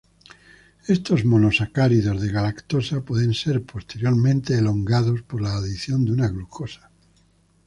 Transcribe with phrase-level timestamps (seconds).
[0.95, 6.89] Estos monosacáridos de galactosa pueden ser posteriormente elongados por la adición de una glucosa.